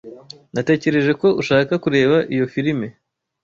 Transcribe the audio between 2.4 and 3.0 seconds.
firime.